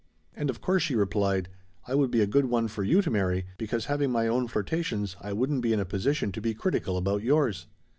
[0.35, 1.47] "And of course," she replied,
[1.87, 5.15] "I would be a good one for you to marry because having my own flirtations
[5.21, 7.67] I wouldn't be in a position to be critical about yours."